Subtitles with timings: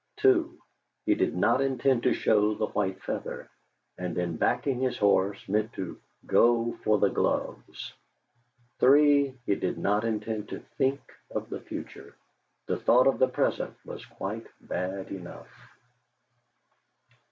[0.17, 0.57] (2)
[1.05, 3.47] He did not intend to show the white feather,
[3.99, 7.93] and in backing his horse meant to "go for the gloves."
[8.79, 12.15] (3) He did not intend to think of the future;
[12.65, 15.69] the thought of the present was quite bad enough.